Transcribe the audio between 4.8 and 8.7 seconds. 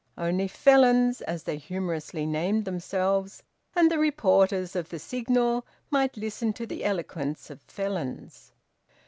the "Signal," might listen to the eloquence of Felons.